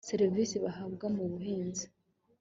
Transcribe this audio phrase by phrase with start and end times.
[0.09, 1.85] serivisi bahabwa mu buhinzi